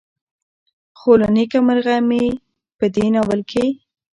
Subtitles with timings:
[0.99, 2.23] خو له نيکه مرغه مې
[2.77, 3.65] په دې ناول کې